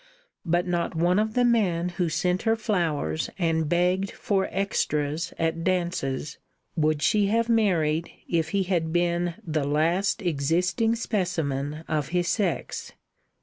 But 0.43 0.65
not 0.65 0.95
one 0.95 1.19
of 1.19 1.35
the 1.35 1.45
men 1.45 1.89
who 1.89 2.09
sent 2.09 2.41
her 2.41 2.55
flowers 2.55 3.29
and 3.37 3.69
begged 3.69 4.09
for 4.09 4.49
"extras" 4.51 5.31
at 5.37 5.63
dances 5.63 6.39
would 6.75 7.03
she 7.03 7.27
have 7.27 7.49
married 7.49 8.09
if 8.27 8.49
he 8.49 8.63
had 8.63 8.91
been 8.91 9.35
the 9.45 9.63
last 9.67 10.23
existing 10.23 10.95
specimen 10.95 11.83
of 11.87 12.07
his 12.07 12.27
sex. 12.27 12.93